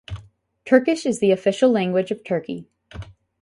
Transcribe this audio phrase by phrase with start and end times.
[0.65, 2.65] Turkish is the official language of Turkey.